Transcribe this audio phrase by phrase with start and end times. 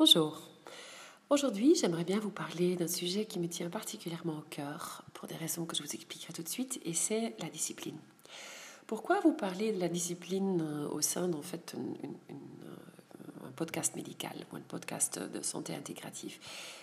[0.00, 0.40] Bonjour.
[1.28, 5.34] Aujourd'hui, j'aimerais bien vous parler d'un sujet qui me tient particulièrement au cœur, pour des
[5.34, 7.98] raisons que je vous expliquerai tout de suite, et c'est la discipline.
[8.86, 12.70] Pourquoi vous parler de la discipline euh, au sein d'un fait, euh,
[13.56, 16.38] podcast médical ou un podcast de santé intégrative?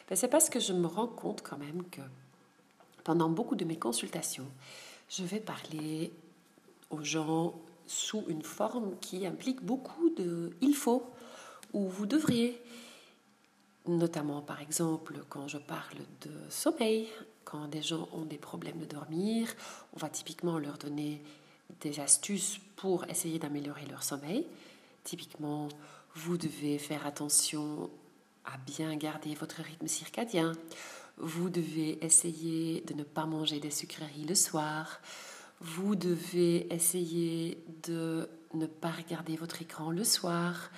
[0.08, 2.02] Ben, C'est parce que je me rends compte quand même que
[3.04, 4.46] pendant beaucoup de mes consultations,
[5.10, 6.12] je vais parler
[6.92, 7.56] aux gens
[7.88, 11.12] sous une forme qui implique beaucoup de il faut
[11.74, 12.62] ou vous devriez
[13.88, 17.08] notamment par exemple quand je parle de sommeil,
[17.44, 19.48] quand des gens ont des problèmes de dormir,
[19.94, 21.24] on va typiquement leur donner
[21.82, 24.46] des astuces pour essayer d'améliorer leur sommeil.
[25.04, 25.70] Typiquement,
[26.16, 27.90] vous devez faire attention
[28.46, 30.54] à bien garder votre rythme circadien.
[31.18, 35.00] Vous devez essayer de ne pas manger des sucreries le soir.
[35.60, 40.70] Vous devez essayer de ne pas regarder votre écran le soir.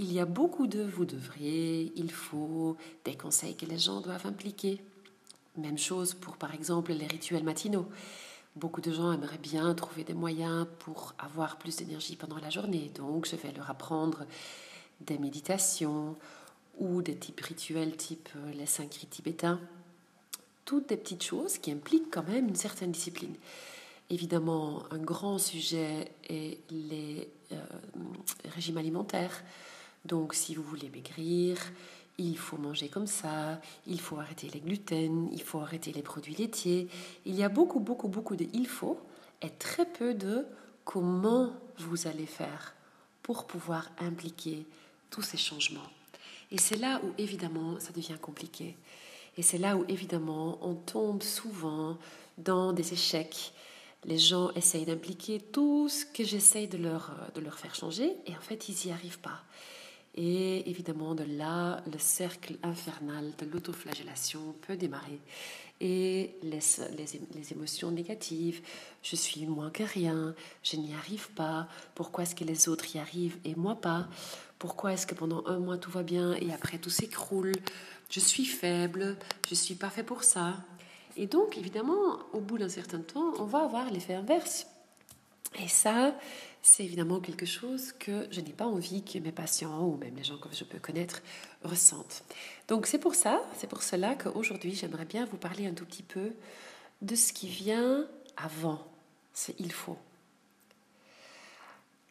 [0.00, 4.26] Il y a beaucoup de vous devriez, il faut, des conseils que les gens doivent
[4.26, 4.80] impliquer.
[5.56, 7.86] Même chose pour, par exemple, les rituels matinaux.
[8.56, 12.90] Beaucoup de gens aimeraient bien trouver des moyens pour avoir plus d'énergie pendant la journée.
[12.96, 14.26] Donc, je vais leur apprendre
[15.00, 16.16] des méditations
[16.78, 19.60] ou des types rituels type euh, les cinq rites tibétains.
[20.64, 23.34] Toutes des petites choses qui impliquent quand même une certaine discipline.
[24.10, 27.56] Évidemment, un grand sujet est les euh,
[28.54, 29.44] régimes alimentaires.
[30.04, 31.58] Donc si vous voulez maigrir,
[32.18, 36.34] il faut manger comme ça, il faut arrêter les gluten, il faut arrêter les produits
[36.34, 36.88] laitiers.
[37.24, 39.00] Il y a beaucoup, beaucoup, beaucoup de il faut
[39.42, 40.46] et très peu de
[40.84, 42.74] comment vous allez faire
[43.22, 44.66] pour pouvoir impliquer
[45.10, 45.90] tous ces changements.
[46.50, 48.76] Et c'est là où évidemment ça devient compliqué.
[49.36, 51.98] Et c'est là où évidemment on tombe souvent
[52.38, 53.52] dans des échecs.
[54.04, 58.36] Les gens essayent d'impliquer tout ce que j'essaye de leur, de leur faire changer et
[58.36, 59.42] en fait ils n'y arrivent pas.
[60.16, 65.18] Et évidemment, de là, le cercle infernal de l'autoflagellation peut démarrer.
[65.80, 66.60] Et les,
[66.96, 68.62] les, les, émotions négatives,
[69.02, 71.66] je suis moins que rien, je n'y arrive pas,
[71.96, 74.06] pourquoi est-ce que les autres y arrivent et moi pas?
[74.60, 77.52] Pourquoi est-ce que pendant un mois tout va bien et après tout s'écroule?
[78.08, 79.16] Je suis faible,
[79.48, 80.54] je suis pas fait pour ça.
[81.16, 84.66] Et donc, évidemment, au bout d'un certain temps, on va avoir l'effet inverse.
[85.60, 86.14] Et ça,
[86.66, 90.24] c'est évidemment quelque chose que je n'ai pas envie que mes patients ou même les
[90.24, 91.22] gens que je peux connaître
[91.62, 92.24] ressentent.
[92.68, 96.02] Donc c'est pour ça, c'est pour cela qu'aujourd'hui j'aimerais bien vous parler un tout petit
[96.02, 96.32] peu
[97.02, 98.82] de ce qui vient avant
[99.58, 99.98] il faut.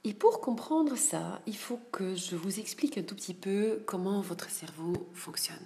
[0.04, 4.22] Et pour comprendre ça, il faut que je vous explique un tout petit peu comment
[4.22, 5.66] votre cerveau fonctionne.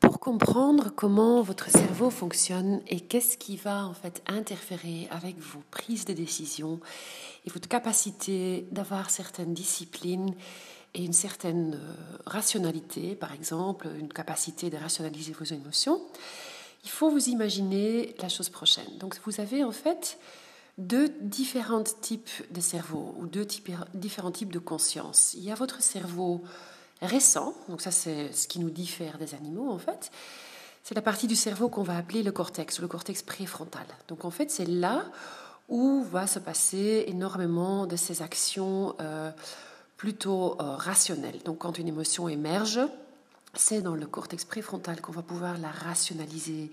[0.00, 5.62] Pour comprendre comment votre cerveau fonctionne et qu'est-ce qui va en fait interférer avec vos
[5.70, 6.78] prises de décision
[7.44, 10.34] et votre capacité d'avoir certaines disciplines
[10.94, 16.00] et une certaine euh, rationalité, par exemple, une capacité de rationaliser vos émotions,
[16.84, 18.98] il faut vous imaginer la chose prochaine.
[18.98, 20.18] Donc vous avez en fait
[20.78, 23.44] deux différents types de cerveau ou deux
[23.94, 25.34] différents types de conscience.
[25.34, 26.42] Il y a votre cerveau
[27.02, 30.10] récent, donc ça c'est ce qui nous diffère des animaux en fait,
[30.82, 33.86] c'est la partie du cerveau qu'on va appeler le cortex, le cortex préfrontal.
[34.08, 35.04] Donc en fait c'est là
[35.68, 39.30] où va se passer énormément de ces actions euh,
[39.96, 41.40] plutôt euh, rationnelles.
[41.44, 42.80] Donc quand une émotion émerge,
[43.54, 46.70] c'est dans le cortex préfrontal qu'on va pouvoir la rationaliser,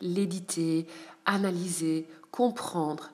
[0.00, 0.86] l'éditer,
[1.24, 3.10] analyser, comprendre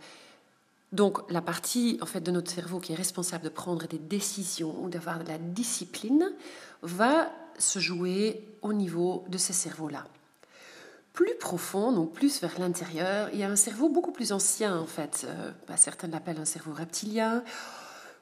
[0.93, 4.75] donc la partie en fait de notre cerveau qui est responsable de prendre des décisions
[4.83, 6.33] ou d'avoir de la discipline
[6.83, 10.05] va se jouer au niveau de ces cerveaux-là.
[11.13, 14.87] Plus profond, donc plus vers l'intérieur, il y a un cerveau beaucoup plus ancien en
[14.87, 15.27] fait.
[15.29, 17.43] Euh, bah, certains l'appellent un cerveau reptilien,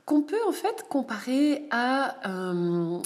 [0.07, 2.99] qu'on peut en fait comparer à, euh,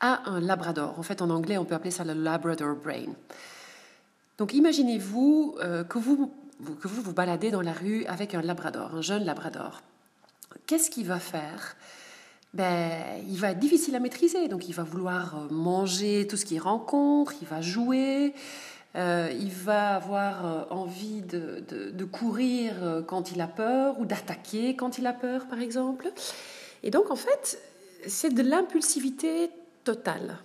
[0.00, 0.98] à un labrador.
[0.98, 3.12] En fait, en anglais, on peut appeler ça le Labrador brain.
[4.38, 6.32] Donc imaginez-vous euh, que vous
[6.80, 9.82] que vous vous baladez dans la rue avec un labrador, un jeune labrador.
[10.66, 11.76] Qu'est-ce qu'il va faire?
[12.54, 16.46] Ben, il va être difficile à maîtriser, donc il va vouloir euh, manger tout ce
[16.46, 18.32] qu'il rencontre, il va jouer,
[18.96, 21.62] euh, il va avoir euh, envie de,
[21.92, 26.10] de, courir quand il a peur ou d'attaquer quand il a peur, par exemple.
[26.82, 27.60] Et donc, en fait,
[28.06, 29.50] c'est de l'impulsivité
[29.84, 30.38] totale.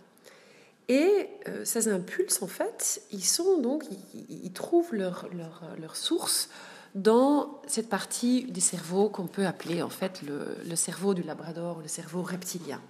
[0.90, 3.86] Et euh, ces impulses, en fait, ils sont donc,
[4.30, 6.50] ils, trouvent leur, leur, leur, source
[6.94, 11.80] dans cette partie du cerveau qu'on peut appeler en fait le, le, cerveau du labrador,
[11.82, 12.82] le cerveau reptilien.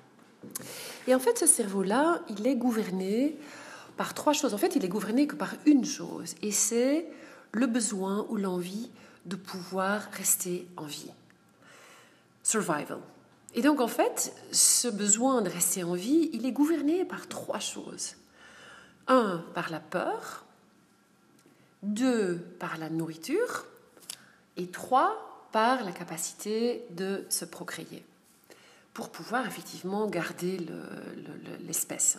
[1.07, 3.38] Et en fait, ce cerveau-là, il est gouverné
[3.95, 4.54] par trois choses.
[4.54, 7.06] En fait, il est gouverné que par une chose, et c'est
[7.51, 8.90] le besoin ou l'envie
[9.25, 11.12] de pouvoir rester en vie.
[12.42, 13.00] Survival.
[13.53, 17.59] Et donc en fait, ce besoin de rester en vie, il est gouverné par trois
[17.59, 18.15] choses.
[19.07, 20.45] Un, par la peur.
[21.83, 23.65] Deux, par la nourriture.
[24.57, 28.03] Et trois, par la capacité de se procréer.
[28.94, 30.59] Pour pouvoir effectivement garder
[31.65, 32.17] l'espèce.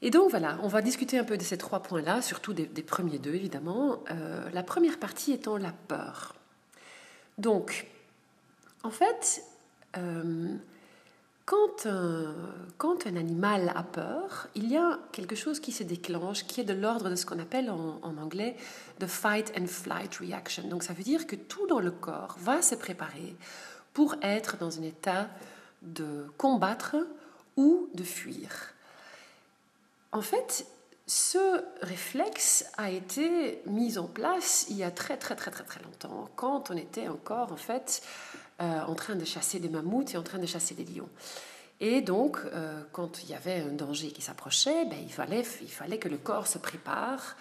[0.00, 3.18] Et donc voilà, on va discuter un peu de ces trois points-là, surtout des, premiers
[3.18, 4.02] deux évidemment.
[4.10, 6.34] Euh, la première partie étant la peur.
[7.38, 7.86] Donc,
[8.82, 9.44] en fait,
[9.96, 10.56] euh,
[11.44, 16.64] quand, un, animal a peur, il y a quelque chose qui se déclenche qui est
[16.64, 18.56] de l'ordre de ce qu'on appelle en, en, anglais
[19.00, 20.68] the fight and flight reaction.
[20.68, 23.36] Donc ça veut dire que tout dans le corps va se préparer
[23.92, 25.28] pour être dans un état
[25.82, 26.96] de combattre
[27.56, 28.72] ou de fuir.
[30.12, 30.66] En fait,
[31.06, 35.82] ce réflexe a été mis en place il y a très très très très très
[35.82, 38.02] longtemps, quand on était encore en fait
[38.62, 41.08] euh, en train de chasser des mammouths et en train de chasser des lions.
[41.80, 46.08] Et donc, euh, quand il y avait un danger qui s'approchait, ben, il, fallait, que
[46.08, 47.36] le corps se prépare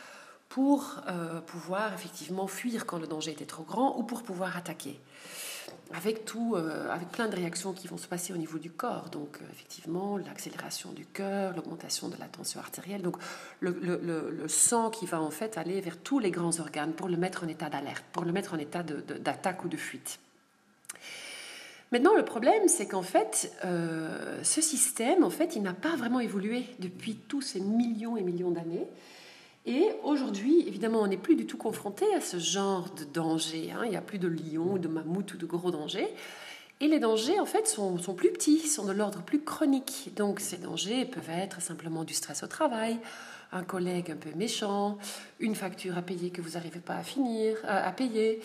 [0.49, 4.99] pour euh, pouvoir effectivement fuir quand le danger était trop grand ou pour pouvoir attaquer.
[5.93, 9.09] Avec, tout, avec plein de réactions qui vont se passer au niveau du corps.
[9.09, 13.03] Donc, effectivement, l'accélération du cœur, l'augmentation de la tension artérielle.
[13.03, 13.17] Donc,
[13.59, 17.43] le, sang qui va en fait aller vers tous les grands organes pour le mettre
[17.43, 20.19] en état d'alerte, pour le mettre en état d'attaque ou de fuite.
[21.91, 26.21] Maintenant, le problème, c'est qu'en fait, euh, ce système, en fait, il n'a pas vraiment
[26.21, 28.87] évolué depuis tous ces millions et millions d'années.
[29.65, 33.71] Et aujourd'hui, évidemment, on n'est plus du tout confronté à ce genre de danger.
[33.71, 33.81] Hein.
[33.83, 36.07] Il n'y a plus de lions, de mammouths ou de gros dangers.
[36.79, 40.11] Et les dangers, en fait, sont, sont plus petits, sont de l'ordre plus chronique.
[40.15, 42.99] Donc, ces dangers peuvent être simplement du stress au travail,
[43.51, 44.97] un collègue un peu méchant,
[45.41, 48.41] une facture à payer que vous n'arrivez pas à finir, à payer,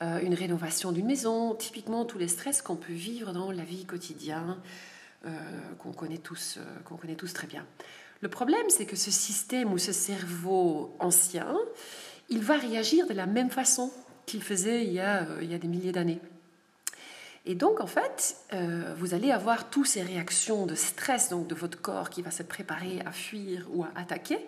[0.00, 3.84] euh, une rénovation d'une maison, typiquement tous les stress qu'on peut vivre dans la vie
[3.84, 4.56] quotidienne,
[5.26, 5.30] euh,
[5.80, 7.66] qu'on connaît, tous, euh, connaît tous très bien.
[8.20, 11.56] Le problème, c'est que ce système ou ce cerveau ancien,
[12.28, 13.90] il va réagir de la même façon
[14.24, 16.20] qu'il faisait il y a des milliers d'années.
[17.46, 18.36] Et donc, en fait,
[18.98, 22.42] vous allez avoir toutes ces réactions de stress donc de votre corps qui va se
[22.42, 24.38] préparer à fuir ou à attaquer,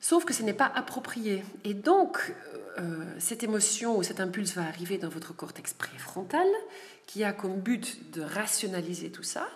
[0.00, 1.44] sauf que ce n'est pas approprié.
[1.64, 2.34] Et donc,
[2.78, 6.46] euh, cette émotion ou cet impulse va arriver dans votre cortex préfrontal,
[7.06, 9.48] qui a comme but de rationaliser tout ça.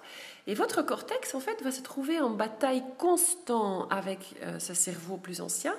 [0.47, 5.17] Et votre cortex, en fait, va se trouver en bataille constante avec euh, ce cerveau
[5.17, 5.75] plus ancien,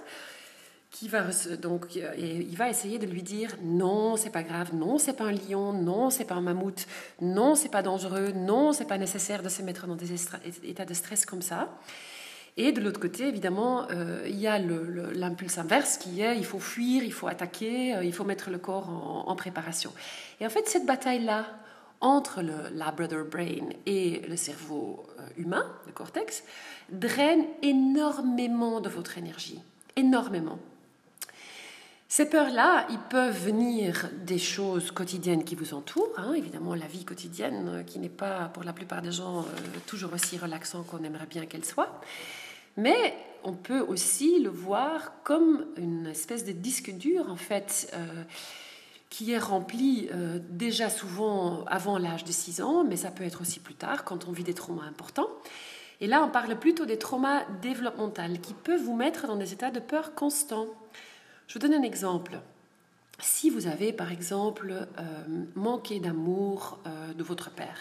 [0.94, 1.24] qui va
[1.60, 5.24] donc et il va essayer de lui dire non, c'est pas grave, non, c'est pas
[5.24, 6.86] un lion, non, c'est pas un mammouth,
[7.19, 10.13] non, c'est pas dangereux, non, c'est pas nécessaire de se mettre dans des
[10.63, 11.68] états de stress comme ça.
[12.55, 16.59] Et de l'autre côté, évidemment, euh, il y a l'impulse inverse qui est il faut
[16.59, 18.89] fuir, il faut attaquer, euh, il faut mettre le corps
[19.27, 19.91] en, préparation.
[20.39, 21.47] Et en fait, cette bataille-là
[22.00, 26.44] entre le Labrador Brain et le cerveau euh, humain, le cortex,
[26.91, 29.59] draine énormément de votre énergie.
[29.95, 30.59] Énormément.
[32.07, 37.05] Ces peurs-là, ils peuvent venir des choses quotidiennes qui vous entourent, hein, évidemment la vie
[37.05, 39.45] quotidienne qui n'est pas pour la plupart des gens
[39.88, 42.00] toujours aussi relaxant qu'on aimerait bien qu'elle soit.
[42.77, 48.23] Mais on peut aussi le voir comme une espèce de disque dur, en fait, euh,
[49.09, 53.41] qui est rempli euh, déjà souvent avant l'âge de 6 ans, mais ça peut être
[53.41, 55.27] aussi plus tard, quand on vit des traumas importants.
[56.01, 59.71] Et là, on parle plutôt des traumas développementaux qui peuvent vous mettre dans des états
[59.71, 60.67] de peur constants.
[61.48, 62.39] Je vous donne un exemple.
[63.19, 65.24] Si vous avez, par exemple, euh,
[65.55, 66.79] manqué d'amour
[67.15, 67.77] de votre père,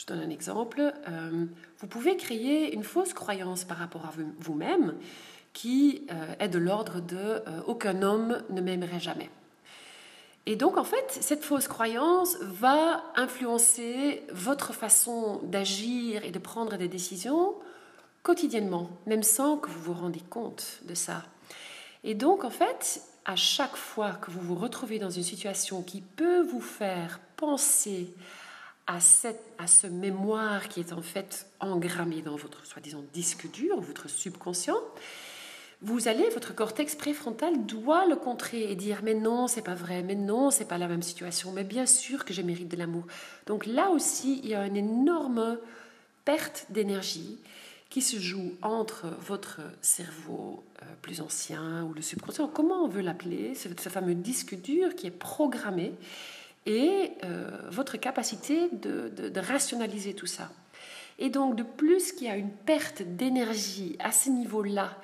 [0.00, 0.80] je donne un exemple.
[1.08, 1.44] Euh,
[1.78, 4.94] vous pouvez créer une fausse croyance par rapport à vous-même
[5.52, 9.28] qui euh, est de l'ordre de euh, aucun homme ne m'aimerait jamais.
[10.46, 16.78] Et donc, en fait, cette fausse croyance va influencer votre façon d'agir et de prendre
[16.78, 17.54] des décisions
[18.22, 21.24] quotidiennement, même sans que vous vous rendez compte de ça.
[22.04, 26.00] Et donc, en fait, à chaque fois que vous vous retrouvez dans une situation qui
[26.00, 28.14] peut vous faire penser
[28.90, 33.80] à, cette, à ce mémoire qui est en fait engrammé dans votre soi-disant disque dur,
[33.80, 34.80] votre subconscient,
[35.80, 40.02] vous allez, votre cortex préfrontal doit le contrer et dire mais non, c'est pas vrai,
[40.02, 43.04] mais non, c'est pas la même situation, mais bien sûr que je mérite de l'amour.
[43.46, 45.56] Donc là aussi, il y a une énorme
[46.24, 47.38] perte d'énergie
[47.90, 53.02] qui se joue entre votre cerveau euh, plus ancien ou le subconscient, comment on veut
[53.02, 55.92] l'appeler, ce fameux disque dur qui est programmé
[56.66, 60.50] et euh, votre capacité de, rationaliser tout ça.
[61.18, 64.96] Et donc, de plus qu'il y a une perte d'énergie à ce niveau-là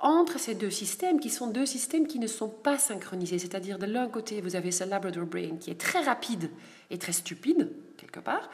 [0.00, 3.40] entre ces deux systèmes qui sont deux systèmes qui ne sont pas synchronisés.
[3.40, 6.50] C'est-à-dire de l'un côté, vous avez ce Labrador Brain qui est très rapide
[6.90, 8.48] et très stupide, quelque part,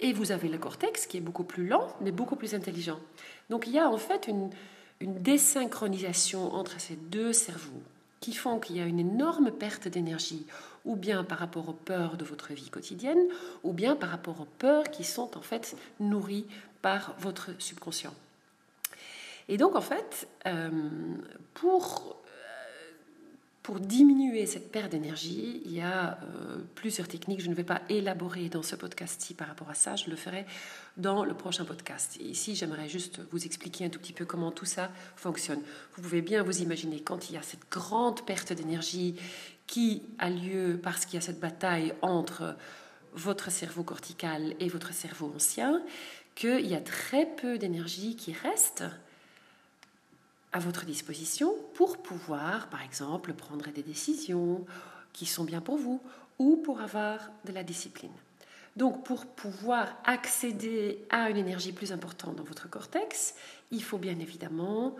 [0.00, 2.98] et vous avez le cortex qui est beaucoup plus lent mais beaucoup plus intelligent.
[3.48, 4.50] Donc il y a en fait une,
[5.00, 7.82] une désynchronisation entre ces deux cerveaux
[8.20, 10.46] qui font qu'il y a une énorme perte d'énergie,
[10.84, 13.28] ou bien par rapport aux peurs de votre vie quotidienne,
[13.62, 16.46] ou bien par rapport aux peurs qui sont en fait nourries
[16.82, 18.14] par votre subconscient.
[19.48, 20.70] Et donc, en fait, euh,
[21.54, 22.16] pour,
[23.68, 27.42] pour diminuer cette perte d'énergie, il y a euh, plusieurs techniques.
[27.42, 30.46] Je ne vais pas élaborer dans ce podcast-ci par rapport à ça, je le ferai
[30.96, 32.16] dans le prochain podcast.
[32.18, 35.60] Ici, j'aimerais juste vous expliquer un tout petit peu comment tout ça fonctionne.
[35.94, 39.16] Vous pouvez bien vous imaginer quand il y a cette grande perte d'énergie
[39.66, 42.56] qui a lieu parce qu'il y a cette bataille entre
[43.12, 45.82] votre cerveau cortical et votre cerveau ancien,
[46.36, 48.84] qu'il y a très peu d'énergie qui reste
[50.52, 54.64] à votre disposition pour pouvoir, par exemple, prendre des décisions
[55.12, 56.00] qui sont bien pour vous
[56.38, 58.12] ou pour avoir de la discipline.
[58.76, 63.34] Donc, pour pouvoir accéder à une énergie plus importante dans votre cortex,
[63.72, 64.94] il faut bien évidemment,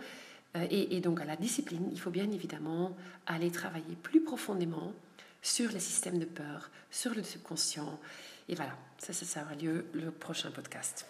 [0.57, 4.93] euh, et, donc à la discipline, il faut bien évidemment aller travailler plus profondément
[5.41, 7.99] sur les systèmes de peur, sur le subconscient.
[8.49, 11.05] Et voilà, ça, ça, ça aura lieu le prochain podcast.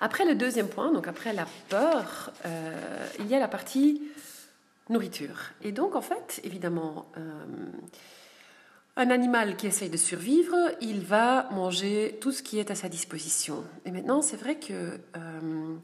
[0.00, 4.02] Après le deuxième point, donc après la peur, euh, il y a la partie
[4.88, 5.50] nourriture.
[5.62, 7.44] Et donc en fait, évidemment, euh,
[8.96, 12.88] un animal qui essaye de survivre, il va manger tout ce qui est à sa
[12.88, 13.62] disposition.
[13.84, 14.72] Et maintenant, c'est vrai que
[15.16, 15.76] euh,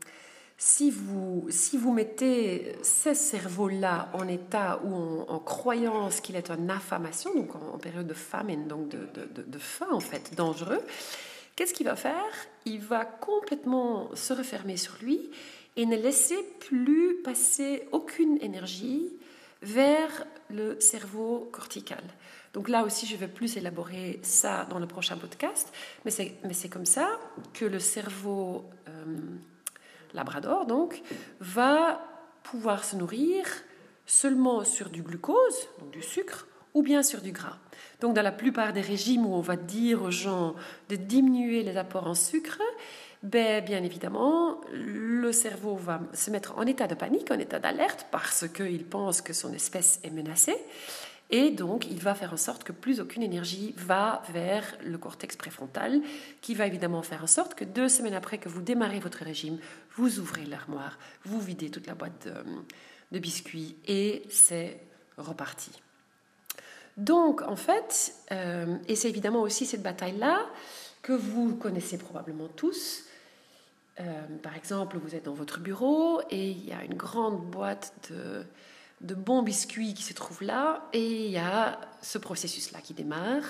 [0.57, 4.95] si, vous, si vous mettez ce cerveau-là en état ou
[5.29, 9.59] en, croyance qu'il est en affamation, donc en, période de famine, donc de, de, de
[9.59, 10.81] faim en fait, dangereux,
[11.57, 12.33] Qu'est-ce qu'il va faire?
[12.67, 15.31] Il va complètement se refermer sur lui
[15.77, 19.11] et ne laisser plus passer aucune énergie
[19.63, 22.03] vers le cerveau cortical.
[22.53, 25.73] Donc là aussi, je vais plus élaborer ça dans le prochain podcast,
[26.05, 27.09] mais c'est comme ça
[27.53, 29.17] que le cerveau euh,
[30.15, 31.03] labrador donc,
[31.41, 32.01] va
[32.43, 33.47] pouvoir se nourrir
[34.07, 36.47] seulement sur du glucose, donc du sucre,
[36.77, 37.57] ou bien sur du gras.
[38.03, 40.55] Donc dans la plupart des régimes où on va dire aux gens
[40.91, 42.61] de diminuer les apports en sucre,
[43.23, 48.07] ben, bien évidemment, le cerveau va se mettre en état de panique, en état d'alerte,
[48.11, 50.59] parce qu'il pense que son espèce est menacée.
[51.31, 55.35] Et donc, il va faire en sorte que plus aucune énergie va vers le cortex
[55.35, 56.03] préfrontal,
[56.43, 59.59] qui va évidemment faire en sorte que deux semaines après que vous démarrez votre régime,
[59.97, 62.29] vous ouvrez l'armoire, vous videz toute la boîte
[63.13, 64.79] de biscuits et c'est
[65.17, 65.73] reparti.
[66.97, 70.47] Donc, en fait, euh, et c'est évidemment aussi cette bataille-là
[71.03, 73.05] que vous connaissez probablement tous.
[74.01, 77.93] Euh, par exemple, vous êtes dans votre bureau et il y a une grande boîte
[78.11, 78.45] de,
[79.03, 83.45] de bons biscuits qui se trouve là et il y a ce processus-là qui démarre.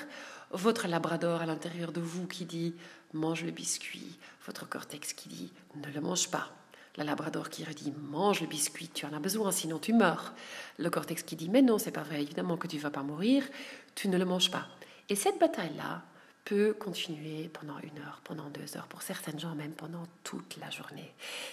[0.53, 2.75] Votre labrador à l'intérieur de vous qui dit
[3.13, 6.51] mange le biscuit, votre cortex qui dit ne le mange pas.
[6.97, 10.35] La labrador qui redit mange le biscuit, tu en as besoin, sinon tu meurs.
[10.79, 13.45] Le cortex qui dit mais non, c'est pas vrai, évidemment que tu vas pas mourir,
[13.95, 14.67] tu ne le manges pas.
[15.09, 16.03] Et cette bataille-là
[16.47, 20.71] peut continuer pendant une heure, pendant deux heures, pour certaines gens même pendant toute la
[20.71, 21.13] journée.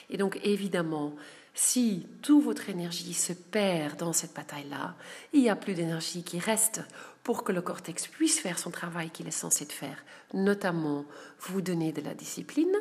[0.10, 1.14] Et donc évidemment,
[1.56, 4.96] si toute votre énergie se perd dans cette bataille-là,
[5.34, 6.82] il n'y a plus d'énergie qui reste
[7.24, 11.06] pour que le cortex puisse faire son travail qu'il est censé faire, notamment
[11.40, 12.76] vous donner de la discipline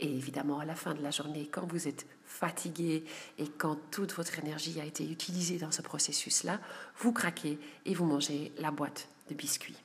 [0.00, 3.04] et évidemment, à la fin de la journée, quand vous êtes fatigué
[3.38, 6.58] et quand toute votre énergie a été utilisée dans ce processus-là,
[6.98, 9.76] vous craquez et vous mangez la boîte de biscuits.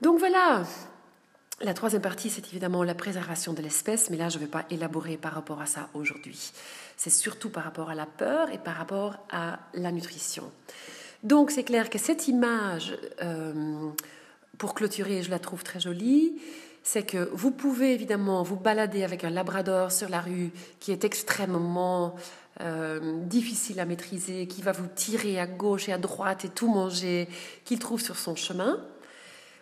[0.00, 0.64] Donc voilà,
[1.60, 4.64] la troisième partie, c'est évidemment la préservation de l'espèce, mais là, je ne vais pas
[4.70, 6.52] élaborer par rapport à ça aujourd'hui.
[6.96, 10.50] C'est surtout par rapport à la peur et par rapport à la nutrition.
[11.22, 13.90] Donc c'est clair que cette image, euh,
[14.58, 16.40] pour clôturer, je la trouve très jolie
[16.84, 20.50] c'est que vous pouvez évidemment vous balader avec un labrador sur la rue
[20.80, 22.14] qui est extrêmement
[22.60, 26.68] euh, difficile à maîtriser, qui va vous tirer à gauche et à droite et tout
[26.68, 27.26] manger
[27.64, 28.84] qu'il trouve sur son chemin,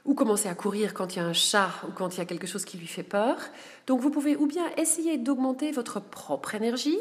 [0.04, 2.24] ou commencer à courir quand il y a un chat ou quand il y a
[2.24, 3.38] quelque chose qui lui fait peur.
[3.86, 6.98] Donc vous pouvez ou bien essayer d'augmenter votre propre énergie,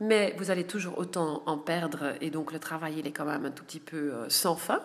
[0.00, 3.44] mais vous allez toujours autant en perdre et donc le travail il est quand même
[3.44, 4.80] un tout petit peu euh, sans fin,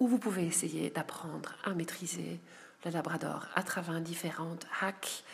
[0.00, 2.40] ou vous pouvez essayer d'apprendre à maîtriser
[2.84, 5.24] le Labrador à travers différentes hacks,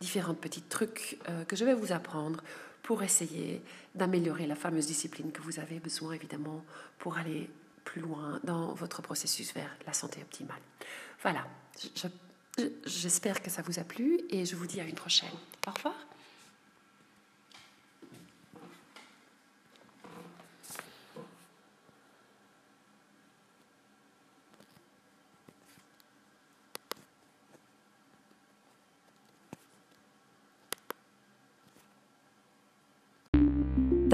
[0.00, 2.42] différents petits trucs euh, que je vais vous apprendre
[2.82, 3.62] pour essayer
[3.94, 6.64] d'améliorer la fameuse discipline que vous avez besoin évidemment
[6.98, 7.50] pour aller
[7.84, 10.60] plus loin dans votre processus vers la santé optimale.
[11.22, 11.46] Voilà,
[12.86, 15.28] j'espère que ça vous a plu et je vous dis à une prochaine.
[15.66, 16.07] Au revoir.